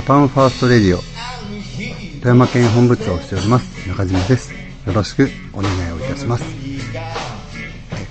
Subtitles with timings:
[0.00, 1.00] ャパンファーストレディオ
[2.20, 4.52] 富山県本部長をしております中島です。
[4.86, 6.44] よろしくお願いをいたします。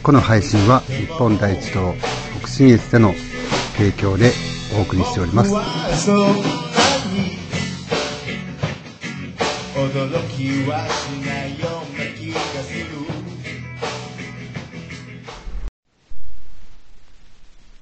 [0.04, 1.94] この配信は日本第一党
[2.40, 3.14] 北信越での
[3.78, 4.32] 提供で
[4.78, 5.54] お送りしております。
[5.54, 5.60] 驚
[10.30, 12.86] きはしないような気がする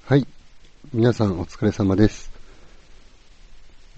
[0.06, 0.26] はい。
[0.94, 2.37] 皆さんお疲れ様です。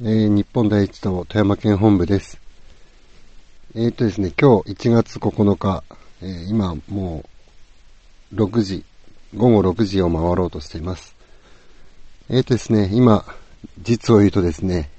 [0.02, 2.40] えー、日本第一党富山県本部です。
[3.76, 5.84] えー、っとですね、今日1月9日、
[6.22, 7.26] えー、今も
[8.32, 8.86] う6時、
[9.36, 11.18] 午後6時を回ろうとしています。
[12.30, 13.26] えー、っとですね、今、
[13.82, 14.90] 実を言うとですね、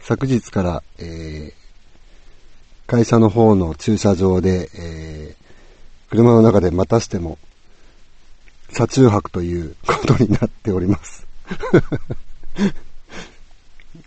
[0.00, 7.36] 昨日から、えー、会社の方の駐車場で、えー、車の中でまたしても、
[8.72, 11.26] 車中泊ということになっております。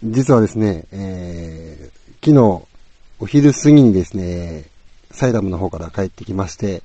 [0.03, 2.67] 実はですね、えー、昨日、
[3.19, 4.65] お昼過ぎにですね、
[5.09, 6.83] サイダムの方から帰ってきまして、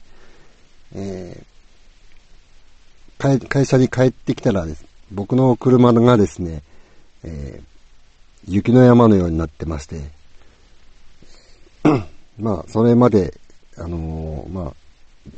[0.95, 6.63] えー、会社に帰ってきたらです、僕の車がですね、
[7.23, 7.65] えー、
[8.49, 10.01] 雪の山のようになってまして、
[12.41, 13.35] まあ、それまで、
[13.77, 14.73] あのー、まあ、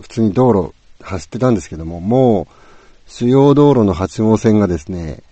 [0.00, 5.24] 普通に道路走ってたんですけども、もう、主要道路の8号線がですね、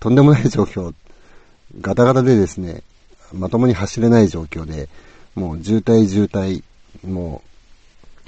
[0.00, 0.94] とんでもない状況
[1.80, 2.82] ガタガタでですね、
[3.32, 4.88] まともに走れない状況で、
[5.34, 6.62] もう渋滞渋滞、
[7.06, 7.42] も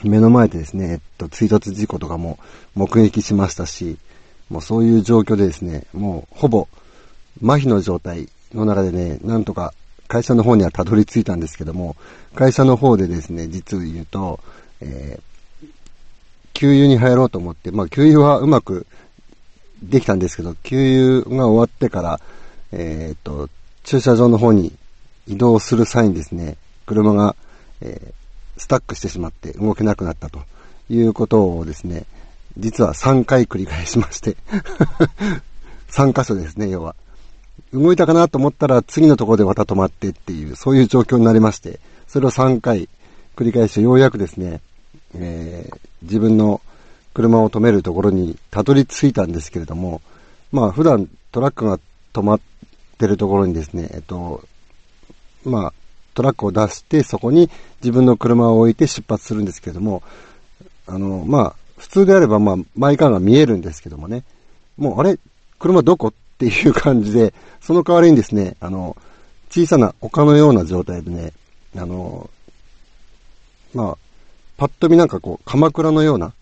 [0.05, 2.39] う、目の前でですね、えっと、追突事故とかも
[2.75, 3.99] 目撃しましたし、
[4.49, 6.69] もうそういう状況でですね、もうほぼ
[7.43, 9.75] 麻痺の状態の中でね、なんとか
[10.09, 11.97] 会社の方にはたどり着いたんですけども、
[12.34, 14.41] 会社の方でですね、実を言うと、
[14.81, 15.69] えー、
[16.53, 18.87] 給油に入ろうと思って、まあ給油はうまく
[19.83, 22.21] できたんですけど、給油が終わってから、
[22.72, 23.49] えっ、と、
[23.84, 24.72] 駐車場の方に
[25.27, 26.56] 移動する際にですね、
[26.87, 27.37] 車が、
[27.81, 30.41] えー、スタックしてしまって動けなくなったと
[30.91, 32.05] いうことをですね、
[32.59, 34.37] 実は3回繰り返しまして
[35.91, 36.94] 3箇所ですね、要は。
[37.72, 42.89] 動いたかなと思ったら次のところでまた止まってっていう、そういう状況になりまして、それを3回
[43.37, 44.60] 繰り返してようやくですね、
[45.15, 46.60] えー、自分の
[47.15, 50.00] 車を止めるところにたどり着いたんですけれども、
[50.50, 51.78] まあ普段トラックが
[52.12, 52.41] 止まっ
[52.98, 54.42] てるところにですね、えっと、
[55.44, 55.72] まあ、
[56.14, 60.03] トラックを出して、そこに自分の車を置いて出発するんですけども、
[60.86, 64.25] あの、まあ、普通であれば、まあ、マイカーが見えるんですけどもね、
[64.76, 65.19] もう、あれ？
[65.58, 66.08] 車どこ？
[66.08, 68.97] っていう感じで、その代わりにですね、あの、
[69.50, 71.32] 小さな丘のような状態でね、
[71.76, 72.30] あの、
[73.74, 73.98] まあ、
[74.56, 76.32] パッと見なんかこう、鎌倉のような、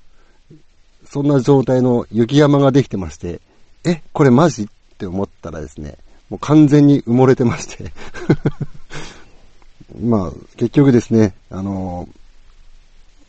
[1.07, 3.41] そんな状態の雪山ができてまして、
[3.85, 4.65] え、これマジ？
[4.65, 4.67] っ
[4.99, 5.97] て思ったらですね、
[6.31, 7.93] もう完全に埋もれてまして
[10.01, 12.09] まあ、結局ですね、あの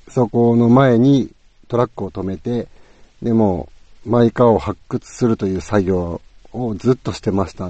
[0.07, 1.31] ー、そこの前に
[1.67, 2.67] トラックを止めて、
[3.21, 3.69] でも、
[4.05, 6.21] マイカーを発掘するという作業
[6.53, 7.69] をずっとしてました。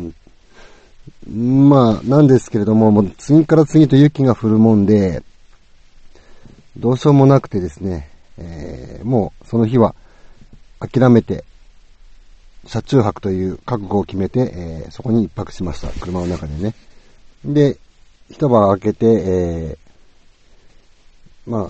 [1.29, 5.23] まあ、なんですけれども、もう次から次と雪が降るもんで、
[6.77, 9.93] どうしようもなくてですね、えー、もうその日は
[10.79, 11.43] 諦めて、
[12.65, 15.87] 車中泊という覚悟を決めて、えー、そこに一泊しました。
[15.99, 16.75] 車の中でね。
[17.43, 17.77] で、
[18.29, 21.69] 一晩明けて、えー、ま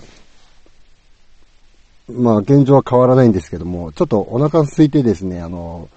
[2.10, 5.88] まあ、現状は変わらないんですけども、ちょっとお腹空いてですね、あの、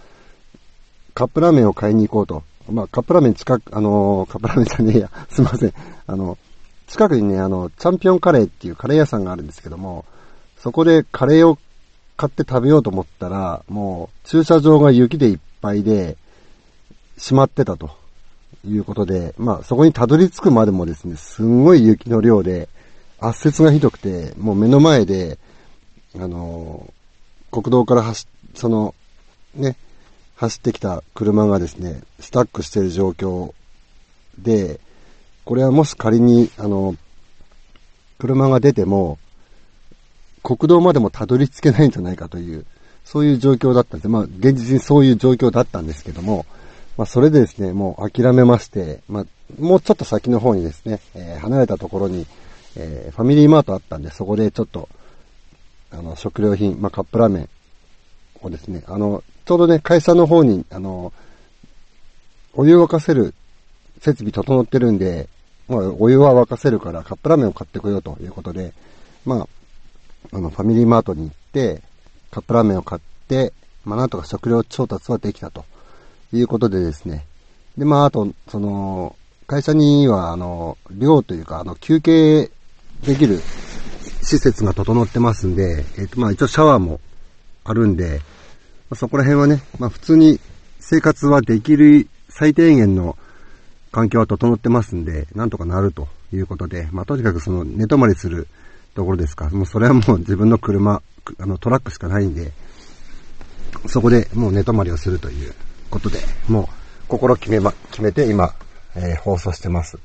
[1.13, 2.43] カップラーメンを買いに行こうと。
[2.71, 5.73] まあ、カップラーメン近く、あの、カップラーメンじゃねえや、 すいません。
[6.07, 6.37] あの、
[6.87, 10.05] 近くにね、あの、チャンピオンカレーっていうカレー屋さんがあるんですけども、
[10.57, 11.57] そこでカレーを
[12.17, 16.17] 買って食べようと思ったら、もう駐車場が雪でいっぱいで、
[17.17, 17.91] 閉まってたと
[18.65, 22.69] いうことで、まあそこにたどり着くまでもですね、すんごい雪の量で、
[23.19, 25.37] 圧雪がひどくて、もう目の前で、
[26.15, 28.93] あのー、国道から走、その、
[29.53, 29.77] ね、
[30.35, 33.53] 走ってきた車がですね、スタックしてる状況
[34.37, 34.79] で、
[35.45, 36.95] これはもし仮に、あの、
[38.17, 39.17] 車が出ても、
[40.45, 42.65] 国道までもたどり着けないんじゃないかという、
[43.03, 44.09] そういう状況だったんです。
[44.09, 46.45] まあ、現実にそういう状況だったんですけども、
[46.97, 49.25] まあ、それでですね、もう諦めまして、まあ、
[49.59, 52.27] もうちょっと先の方にですね、えー、離れたところに、
[52.75, 54.87] えー、ファミリーマートあったんで、そこでちょっと、
[55.91, 57.49] あの、食料品、まあ、カップラーメン
[58.41, 61.11] をですね、あの、ちょうどね、会社の方に、あの、
[62.53, 63.33] お湯沸かせる
[63.99, 65.27] 設備整ってるんで、
[65.67, 68.73] まあ、お湯は沸かせるからカップラーメンを買ってこようということで、
[69.25, 69.47] まあ、
[70.31, 71.81] あの、ファミリーマートに行って、
[72.31, 75.65] カップラーメンを買って、まあ、なんとか食料調達はできたと。
[76.33, 77.25] いうことでですね、
[77.77, 79.15] で、まあ、あと、その、
[79.47, 82.49] 会社には、あの、寮というか、あの、休憩
[83.05, 83.39] できる
[84.21, 86.99] 施設が整ってますんで、えっ、と、まあ、一応シャワーも
[87.63, 88.21] あるんで、
[88.89, 90.39] まあ、そこら辺はね、まあ、普通に
[90.79, 93.17] 生活はできる最低限の
[93.91, 98.47] 環境は整ってますんで、なんとかなるということで、まあ、とにかくその寝泊まりする
[98.95, 99.49] ところですか。
[99.49, 101.01] もうそれはもう自分の車、
[101.37, 102.53] あのトラックしかないんで、
[103.87, 105.53] そこでもう寝泊まりをするという
[105.89, 106.65] ことで、もう
[107.07, 108.55] 心決めま、決めて今、
[108.95, 109.99] えー、放送してます。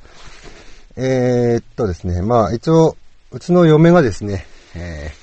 [0.97, 2.97] えー、っとですね、まあ一応、
[3.31, 4.45] うちの嫁がですね、
[4.75, 5.15] えー、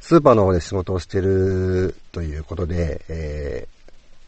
[0.00, 3.68] スーパーの方で仕事をしてるということで、え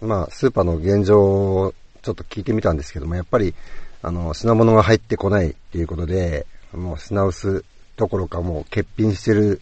[0.03, 3.55] ー、まあスーパーの現状をちょっと聞いてみたんですけども、やっぱり、
[4.03, 7.65] あの、品物が入ってこないっていうことで、もう品薄
[8.03, 9.61] どころかもう欠品してる、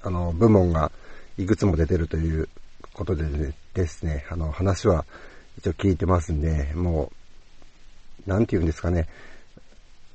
[0.00, 0.92] あの、部門が
[1.36, 2.48] いくつも出てるという
[2.92, 3.24] ことで、
[3.74, 5.04] ですね、あの、話は
[5.58, 7.10] 一応聞いてますんで、も
[8.24, 9.08] う、なんて言うんですかね、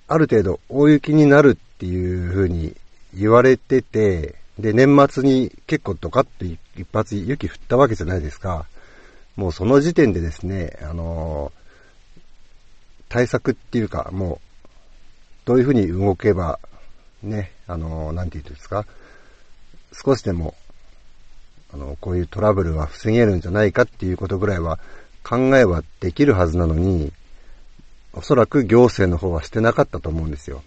[0.08, 2.74] ある程度大雪になるっていう風に
[3.14, 6.58] 言われてて、で、年末に結構ドカッと一
[6.94, 8.66] 発雪降ったわけじゃないですか。
[9.36, 11.52] もうその時点でですね、あの
[13.10, 14.66] 対策っていうか、もう、
[15.44, 16.58] どういう風に動けば
[17.24, 18.86] ね、あの、なんて言うんですか、
[19.94, 20.56] 少しでも、
[21.74, 24.80] あの、こういうトラブルは防げるんじゃないかっていうことぐらいは
[25.24, 27.14] 考えはできるはずなのに、
[28.14, 30.64] おそらく行政の方はしてなかったと思うんですよ。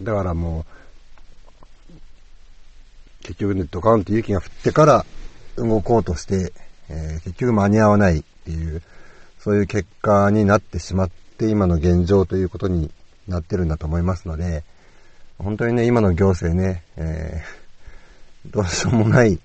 [0.00, 0.84] だからもう、
[3.22, 5.06] 結局ね、ドカンと雪が降ってから
[5.56, 6.52] 動こうとして、
[6.88, 8.82] えー、結局間に合わないっていう、
[9.38, 12.90] そういう結果になってしまって今の現状ということに
[13.26, 14.62] なってるんだと思いますので、
[15.38, 19.38] 本当にね、今の行政ね、えー、どうしようもない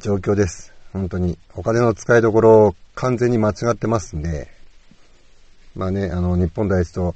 [0.00, 0.72] 状況です。
[0.92, 1.38] 本当に。
[1.54, 4.48] お金の使いどころを完全に間違ってますんで、
[5.74, 7.14] まあね、あの、日本第一と、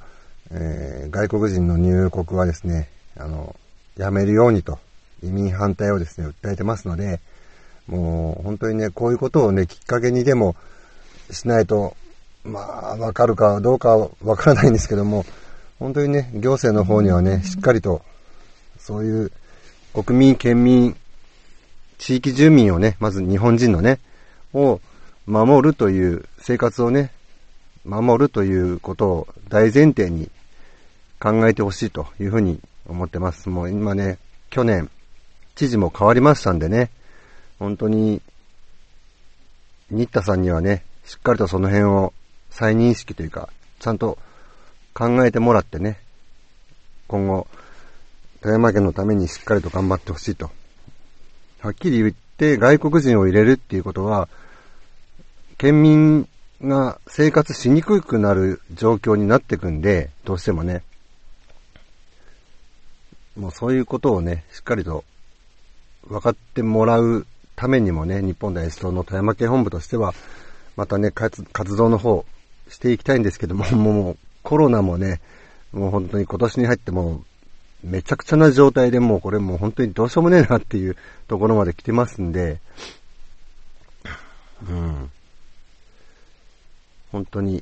[0.49, 3.55] えー、外国人の入国はですね、あの、
[3.97, 4.79] やめるようにと、
[5.21, 7.19] 移民反対をですね、訴えてますので、
[7.87, 10.55] もう本当にね、こういうことをね、きっかけにでも
[11.31, 11.95] しないと、
[12.43, 15.25] まあ、わかるかどうかわからないんですけども、
[15.79, 18.01] 本当にね、行政の方にはね、しっかりと、
[18.79, 19.31] そういう
[19.93, 20.95] 国民、県民、
[21.97, 23.99] 地域住民をね、まず日本人のね、
[24.53, 24.79] を
[25.27, 27.11] 守るという生活をね、
[27.85, 30.29] 守るということを大前提に
[31.19, 33.49] 考えてほしいというふうに思ってます。
[33.49, 34.17] もう今ね、
[34.49, 34.89] 去年、
[35.55, 36.89] 知事も変わりましたんでね、
[37.59, 38.21] 本当に、
[39.91, 42.13] 新田さんにはね、しっかりとその辺を
[42.49, 44.17] 再認識というか、ちゃんと
[44.97, 45.99] 考えてもらってね、
[47.07, 47.45] 今後、
[48.41, 50.49] 富山県のためにしっかりと頑張ってほしいと。
[51.59, 54.27] はっきり言って外国人を入れるっていうことは、
[55.59, 56.27] 県民
[56.63, 60.81] が生活しにくくなる状況になってくんで、どうしてもね。
[63.37, 65.03] もうそういうことをね、しっかりと
[66.07, 70.15] 分かってもらうためにもね、日本大一党の富山県本部としては、
[70.75, 71.43] またね、活
[71.75, 72.25] 動の方
[72.67, 74.17] していきたいんですけども、もう
[74.47, 75.19] コロナもね、
[75.73, 77.25] もう本当に今年に入っても
[77.83, 80.95] めちゃくちゃな状態でもうこれもう本当にどうしようもねえなっていう
[81.27, 82.61] ところまで来てますんで、
[84.65, 85.11] うん。
[87.11, 87.61] 本当に、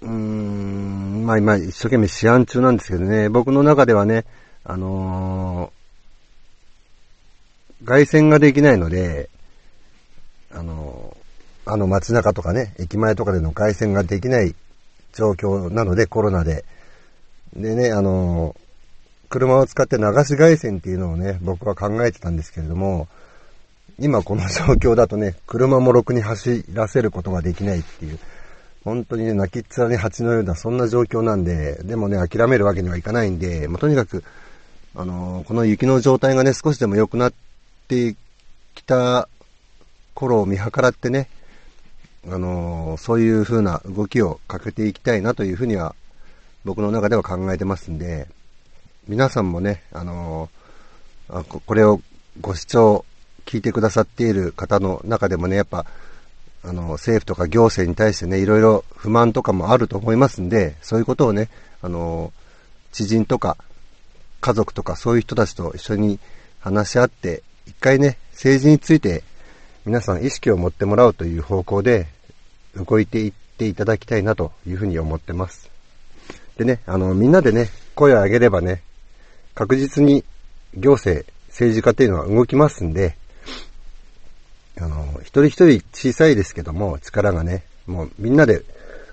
[0.00, 4.24] うーん、まあ今一生懸命試案中なんですけどね、僕の中ではね、
[4.64, 9.28] あのー、外線ができないので、
[10.50, 11.14] あの
[11.68, 14.54] あの街中とかね、駅前とかでの外線ができない
[15.12, 16.64] 状況なので、コロナで。
[17.54, 18.56] でね、あの、
[19.28, 23.08] 車を使って流し外線っていうのをね、僕は考えてたんですけれども、
[23.98, 28.18] 今この状況だとね、車もろくに走らせることができないっていう、
[28.84, 34.24] 本当にね、泣きっ面に蜂のような、そんな状況なんで、でもね、諦めるわけにはいかないんで、まあ、とにかく、
[34.94, 37.32] あのこの雪の状態がね、少しでも良くなっ
[37.88, 38.16] て
[38.74, 39.28] きた
[40.14, 41.28] 頃を見計らってね、
[42.30, 45.94] あのー、そういう風な動きをかけていきたいなというふうには、
[46.64, 48.28] 僕の中では考えてますんで、
[49.06, 52.00] 皆さんもね、あのー、ここれを
[52.40, 53.04] ご視聴、
[53.46, 55.86] 聞いてくださっている方の中でもね、やっぱ、
[56.62, 61.48] あの、政府とか行政に対してね、いろいろ不満とかもあると思いますんで、そういうことをね、
[61.80, 62.32] あの、
[62.92, 63.56] 知人とか、
[64.40, 66.20] 家族とかそういう人たちと一緒に
[66.60, 69.24] 話し合って、一回ね、政治について
[69.84, 72.06] 皆さん意識を持ってもらうという方向で
[72.84, 75.70] 動いていっていただきたいなというふうに思ってます。
[76.56, 78.82] でね、あの、みんなでね、声を上げればね、
[79.54, 80.24] 確実に
[80.74, 83.16] 行政、政治家っていうのは動きますんで、
[84.80, 88.62] あの、一人一人小さいですけども、力がね、もうみんなで、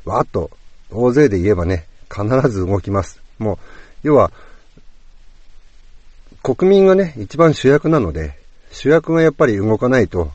[0.05, 0.51] わーっと、
[0.91, 3.21] 大勢で言えばね、必ず動きます。
[3.39, 3.57] もう、
[4.03, 4.31] 要は、
[6.43, 8.37] 国民がね、一番主役なので、
[8.71, 10.31] 主役がやっぱり動かないと、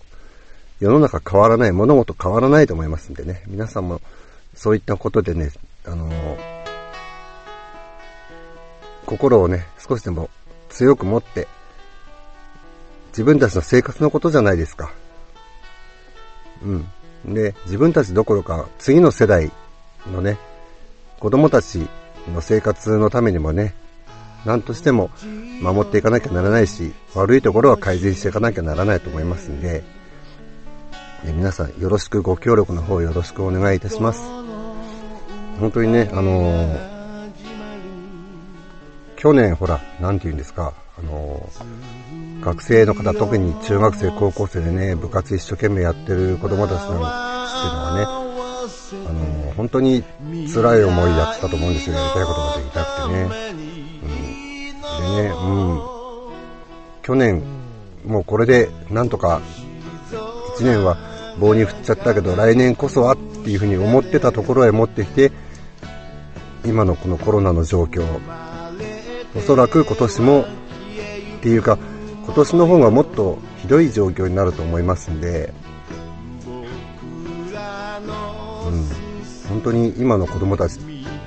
[0.81, 4.01] 世の中変わらない、物事変わらないと思いますんでね、皆さんも
[4.55, 5.51] そういったことでね、
[5.85, 6.37] あのー、
[9.05, 10.31] 心をね、少しでも
[10.71, 11.47] 強く持って、
[13.09, 14.93] 自分たちの生活のことじゃないですか。
[16.65, 17.35] うん。
[17.35, 19.53] で、自分たちどころか、次の世代
[20.11, 20.39] のね、
[21.19, 21.87] 子供たち
[22.33, 23.75] の生活のためにもね、
[24.47, 25.11] 何としても
[25.61, 29.83] 守っていかなきゃならないし、悪いところは改善していかなきゃならないと思いますんで、
[31.25, 34.23] 皆さんよろしくご協力の方よろしくお願いいたします。
[35.59, 37.31] 本当にね、あのー、
[39.17, 50.03] 去年ほら、なんて言うんですか、あのー、学生の方、特に中学生、高校生でね、部活一生懸命やってる子供たちなんっていうのはね、あのー、本当に
[50.53, 53.51] 辛い思いだったと思うんですよ、やりたいことができたくてね。
[53.65, 54.41] うん
[55.01, 55.81] でね、うん。
[57.03, 57.43] 去年、
[58.05, 59.41] もうこれでなんとか
[60.59, 65.33] 1年は棒に振っちゃったけど来年こそはっていうふうに思ってたところへ持ってきて
[66.65, 68.05] 今のこのコロナの状況。
[69.37, 70.45] おそらく今年もっ
[71.41, 71.79] ていうか
[72.25, 75.53] 今年の方がもっとひどい状況になると思いますんで、
[76.47, 76.49] う
[78.75, 78.89] ん、
[79.49, 80.81] 本当に今の子供たち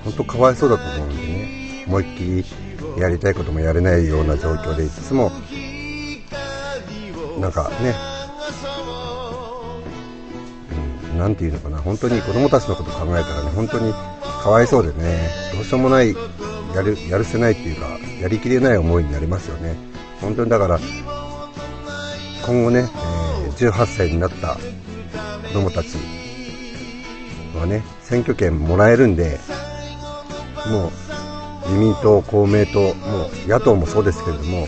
[0.03, 1.86] 本当かわいそうだと思うんでね。
[1.88, 2.45] 思いっきり
[2.98, 5.31] やりたいこともやれないような状況でいつも
[7.39, 7.95] なんかね、
[11.17, 13.93] なんていうのかな本当に子供たちのこと考えたらね本当に
[14.43, 16.15] かわいそうでねどうしようもない
[16.75, 17.88] やるやるせないっていうか
[18.22, 19.75] やりきれない思いになりますよね
[20.22, 20.79] 本当にだから
[22.46, 22.89] 今後ね、
[23.46, 24.58] えー、18歳になった
[25.48, 25.98] 子供たち
[27.55, 29.39] はね選挙権もらえるんで
[30.70, 30.91] もう
[31.65, 34.67] 自民党、公明党、もう野党もそうですけれども、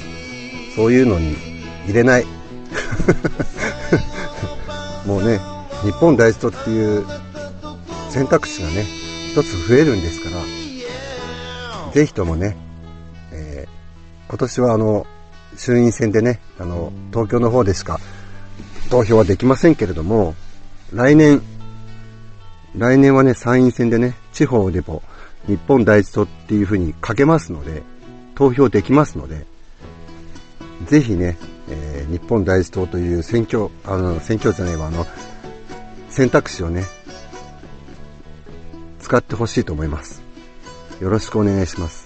[0.76, 1.36] そういうのに
[1.86, 2.26] 入れない。
[5.06, 5.40] もうね、
[5.86, 7.06] 日本第一党っていう
[8.10, 8.86] 選択肢がね、
[9.30, 12.58] 一つ増えるんですから、ぜひともね、
[13.32, 15.06] えー、今年はあの、
[15.56, 18.00] 衆院選でね、あの、東京の方でしか
[18.90, 20.34] 投票はできませんけれども、
[20.92, 21.44] 来年、
[22.76, 25.04] 来年はね、参院選でね、地方でも
[25.46, 27.84] 日本第一党っていう風に書けますので、
[28.34, 29.46] 投票できますので、
[30.88, 31.38] ぜひね、
[31.70, 35.06] えー、日本第一党という選挙、あの、選挙じゃないわ、あの、
[36.16, 36.86] 選択肢をね、
[39.02, 40.24] 使ってほしいと思います。
[41.02, 42.05] よろしくお願いします。